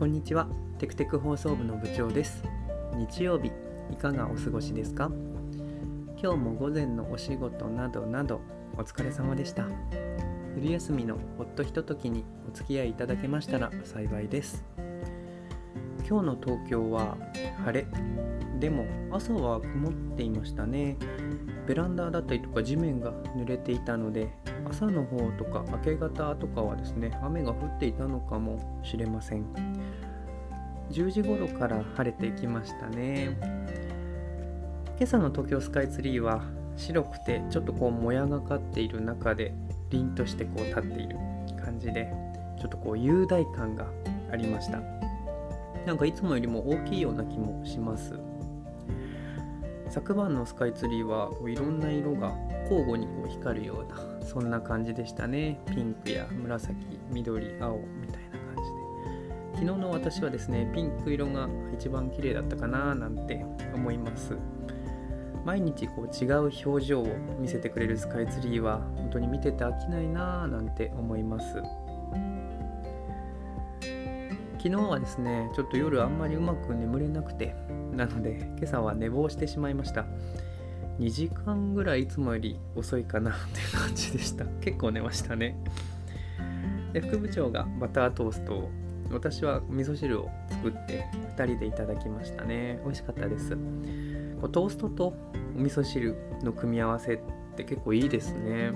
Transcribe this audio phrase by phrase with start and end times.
[0.00, 0.48] こんにちは。
[0.78, 2.42] テクテク放送部の部長です。
[2.94, 3.52] 日曜日
[3.92, 5.10] いかがお過ごしですか？
[6.16, 8.40] 今日も午前のお仕事などなど
[8.78, 9.66] お疲れ様でした。
[10.54, 14.64] 昼休みのほっとひとときにお付き合いいただけましたら幸いです。
[16.10, 17.16] 今日の東京は
[17.64, 17.86] 晴れ。
[18.58, 20.96] でも朝は曇っていましたね。
[21.68, 24.28] ベランダだったりとか地面が濡れていたので
[24.68, 29.44] 朝の方とか明け方とかはですね雨が降っていたのかもしれません。
[30.90, 33.38] 10時頃から晴れてきましたね。
[34.98, 36.42] 今朝の東京スカイツリーは
[36.76, 39.54] 白くてちょっとこうもやがかっている中で
[39.90, 41.16] 凛としてこう立っている
[41.64, 42.12] 感じで
[42.60, 43.86] ちょっとこう雄大感が
[44.32, 44.99] ありました。
[45.86, 48.18] なんかいつもよりも大きいような気もします。
[49.88, 55.58] 昨晩のスカイツリーはこういろんな色が交互にこう光るようなそんな感じでしたね。
[55.66, 56.74] ピンクや紫
[57.10, 58.70] 緑青みたいな感じ
[59.56, 59.66] で。
[59.66, 64.36] 昨日の私はですねピンク色が一番綺麗だったかななんて思います。
[65.44, 67.06] 毎日こう違う表情を
[67.40, 71.60] 見せてくれるスカイツリーは本当に見てて飽きないなぁなんて思います。
[74.62, 77.54] 昨日はですねちょっと夜あんまりうまく眠れなくて
[77.92, 80.04] なので今朝は寝坊してしまいました。
[80.98, 84.44] 2時間ぐらいいつもより遅いかなっていう感じでした。
[84.60, 85.56] 結構寝ましたね。
[86.92, 88.70] で副部長がバタートーストを
[89.10, 91.06] 私は味噌汁を作って
[91.38, 92.80] 2人でいただきましたね。
[92.84, 93.56] 美味しかったです。
[94.42, 95.14] こうトーストと
[95.56, 97.18] お味噌汁の組み合わせっ
[97.56, 98.72] て結構いいですね。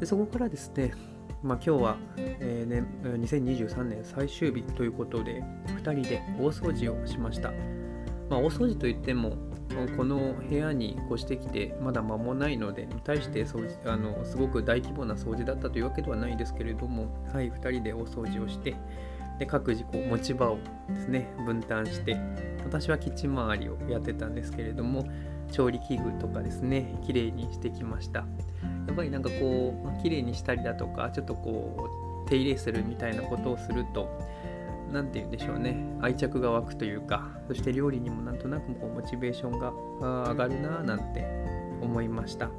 [0.00, 0.92] でそこからですね
[1.42, 7.52] まあ、今日は、えーね、2023年最終日ということで2人で大掃除をしました、
[8.28, 9.36] まあ、大掃除といっても
[9.96, 18.74] この部屋に越してきてまだ間もないので対して掃除あのすごく大規模な掃除だったというわけではないですけれども、はい、2人で大掃除をして
[19.38, 22.16] で各自こう持ち場をですね分担して
[22.64, 25.06] 私はキッチン周りをやってたんですけれども
[25.52, 28.24] 調理器具とかですね綺麗にしてきました。
[28.86, 34.08] やっぱりなんかこう、まあ、綺麗にしたりだとかちょっとこう手入れするみたいなことをすると
[34.92, 35.76] 何て言うんでしょうね。
[36.00, 39.72] 愛着が湧くというかそして料理にもなんとなくこうモチベーションが
[40.30, 41.26] 上がるなぁなんて
[41.80, 42.50] 思いました。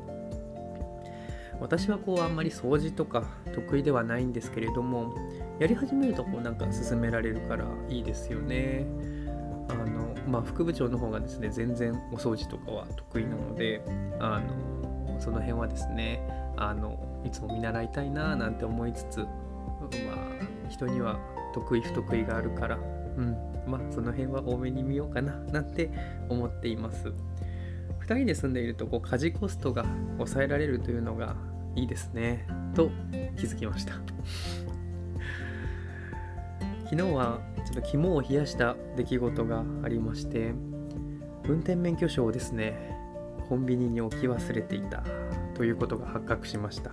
[1.60, 3.24] 私はこうあんまり掃除とか
[3.54, 5.16] 得意ではないんですけれども
[5.58, 8.86] やり始めるとこうなんか進められるからいいですよね。
[9.70, 13.82] あのまあ副部長の方がですね全然お掃除とかは得意なので
[14.20, 14.77] あの
[15.20, 16.22] その辺はですね
[16.56, 19.26] あのいつも見習いたいななんて思いつつま
[20.14, 21.20] あ人には
[21.54, 22.80] 得意不得意があるからう
[23.22, 23.36] ん
[23.68, 25.90] まあその辺は多めに見ようかななんて
[26.30, 27.14] 思っています。
[28.08, 29.86] 2人で住んでいるとこう家事コストが
[30.18, 31.36] 抑えられるというのが
[31.76, 32.90] いいですねと
[33.36, 33.96] 気づきました。
[36.86, 40.54] 昨日はちょっと肝を冷やした出来事がありまして
[41.44, 42.97] 運転免許証をですね
[43.50, 45.04] コンビニに置き忘れていた
[45.56, 46.92] ということが発覚しました。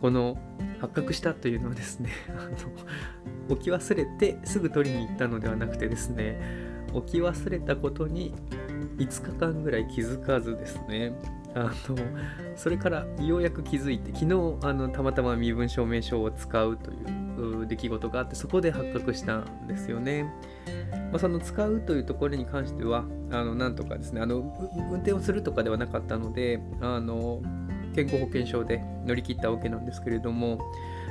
[0.00, 0.36] この
[0.80, 2.50] 発覚したというのはですねあの
[3.48, 6.38] 置き忘れてすぐ取りに行ったのではなくてですね
[6.92, 8.34] 置き忘れたことに
[8.98, 11.14] 5日間ぐらい気づかずですね
[11.54, 11.96] あの
[12.56, 16.94] それからようやく気づいて昨日あのたまたま身分証明書を使うとい
[17.62, 20.24] う出来事があってそこで発覚したんですよね。
[21.10, 24.38] まあ、その使うというところに関してはあのなんとかですねあの
[24.90, 27.40] 運転をするとかではなかったのであの
[27.94, 30.58] 健康保険証で乗り切ったわけなんですけれども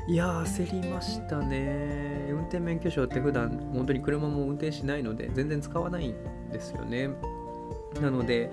[0.08, 7.09] いや焦りましたね運転免許証って普段本当に車も運転しないので全然使わないんですよね
[8.02, 8.52] なので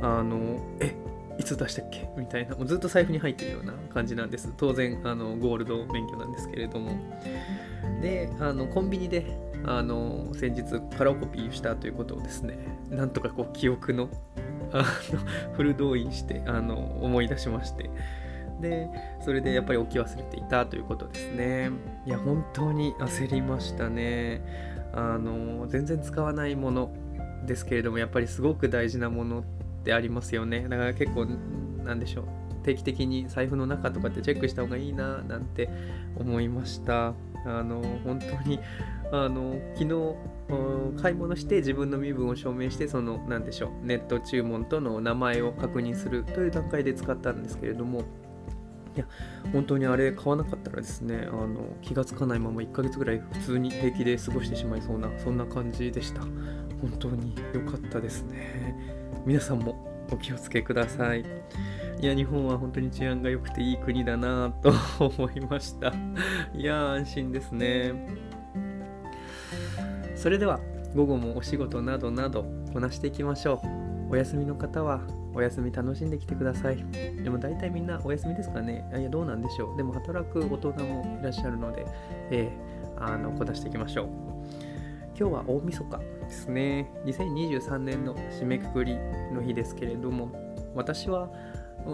[0.00, 0.94] あのえ
[1.38, 2.08] いつ出したっけ？
[2.16, 2.56] みたいな。
[2.56, 4.52] もうずっと財布に入ってるような感じなんです。
[4.56, 6.92] 当然あのゴールド免許なんですけれども。
[8.00, 9.26] であのコンビニで
[9.64, 12.58] あの先日カラオコピーしたということをですね
[12.90, 14.08] なんとかこう記憶の
[14.72, 14.84] あの
[15.54, 17.90] フル動員してあの思い出しまして。
[18.60, 18.88] で
[19.22, 21.70] それでやっぱり置き忘れていたということですね。
[22.06, 24.40] いや本当に焦りましたね。
[24.94, 26.90] あの全然使わないもの
[27.44, 29.44] ですけれどもやっぱりすごく大事なもの
[29.86, 30.66] ってありますよね。
[30.68, 31.26] だから結構
[31.84, 32.24] なんでしょう。
[32.64, 35.70] 定期的に財布の中とかってチェックした方がいいななんて
[36.18, 37.14] 思いました。
[37.44, 38.58] あの本当に
[39.12, 43.86] あの昨日買い物して自分の身分を証明してその何でしょう。
[43.86, 48.02] ネット注文との名前を確認するという段階で使ったんですけれども
[48.96, 49.06] いや
[49.52, 56.22] 本当にあれ買わなかったらですねあの気がつかないまま1ヶ月ぐらい普通に平気で過ごしてしまいそうなそんな感じでした。
[56.22, 58.74] 本当に良かったですね。
[59.24, 61.24] 皆さんもお気をつけください。
[62.00, 65.92] いや日本は本当に治安が良くていい国だなと思いました。
[66.54, 67.92] いや安心ですね。
[70.14, 70.60] それでは
[70.94, 73.85] 午後もお仕事などなどこなしていきましょう。
[74.08, 75.00] お休みの方は
[75.34, 76.84] お休み楽しんできてください。
[77.22, 78.88] でも大体みんなお休みですかね。
[78.96, 79.76] いやどうなんでしょう。
[79.76, 81.86] でも働く大人もいらっしゃるので、
[82.30, 84.06] えー、あのこだしていきましょう。
[85.18, 86.90] 今日は大晦日ですね。
[87.04, 88.96] 2023年の締めくくり
[89.32, 90.30] の日ですけれども
[90.74, 91.30] 私は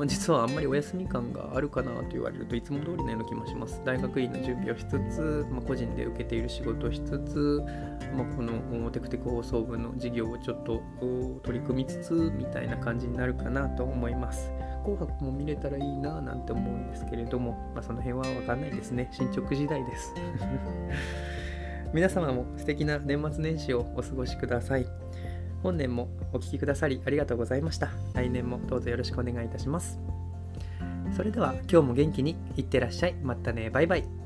[0.07, 3.81] 実はあんまりお休み感があるかなと言われるといつも通りのような気もします。
[3.85, 7.63] 大学院の準備をしつつ、まあ、個人で受けている仕事をしつつ、
[8.17, 10.83] まあ、このテクテク放送部の事業をちょっと
[11.43, 14.51] 取り組みつつみたいな感じになるかなと思います。
[14.83, 19.09] 紅白も見れたらいいななんて思うんですけれども、まあ、その辺はわかんないですね。
[19.13, 20.15] 進捗時代です。
[21.93, 25.02] 皆様も素敵な年末年始をお過ごしください。
[25.63, 27.91] 本年もお聴きくださりありがとうございました。
[28.15, 29.99] 来年もどうぞよろしくお願いいたします。
[31.17, 33.15] それでは今日も元気にいってらっしゃい。
[33.23, 33.71] またね。
[33.71, 34.22] バイバイ。